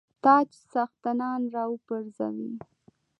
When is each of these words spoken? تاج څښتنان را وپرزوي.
تاج 0.23 0.49
څښتنان 0.71 1.41
را 1.53 1.63
وپرزوي. 1.71 2.51